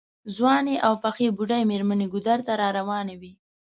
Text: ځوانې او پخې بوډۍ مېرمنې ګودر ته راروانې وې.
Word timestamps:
ځوانې 0.35 0.75
او 0.85 0.93
پخې 1.03 1.27
بوډۍ 1.37 1.63
مېرمنې 1.71 2.07
ګودر 2.13 2.39
ته 2.47 2.53
راروانې 2.61 3.15
وې. 3.21 3.31